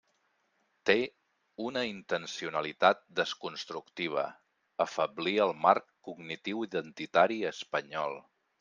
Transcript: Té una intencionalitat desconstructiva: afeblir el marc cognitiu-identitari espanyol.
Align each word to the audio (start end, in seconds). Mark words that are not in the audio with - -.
Té 0.89 0.93
una 1.65 1.83
intencionalitat 1.89 3.03
desconstructiva: 3.19 4.25
afeblir 4.89 5.35
el 5.47 5.55
marc 5.67 5.87
cognitiu-identitari 6.11 7.43
espanyol. 7.55 8.23